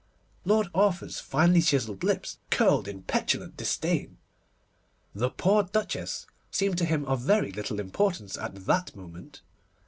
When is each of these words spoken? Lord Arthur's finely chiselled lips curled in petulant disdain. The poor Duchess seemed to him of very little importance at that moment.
Lord 0.45 0.69
Arthur's 0.73 1.19
finely 1.19 1.61
chiselled 1.61 2.03
lips 2.03 2.39
curled 2.49 2.87
in 2.87 3.03
petulant 3.03 3.55
disdain. 3.55 4.17
The 5.13 5.29
poor 5.29 5.61
Duchess 5.61 6.25
seemed 6.49 6.79
to 6.79 6.85
him 6.85 7.05
of 7.05 7.21
very 7.21 7.51
little 7.51 7.79
importance 7.79 8.35
at 8.35 8.65
that 8.65 8.95
moment. 8.95 9.41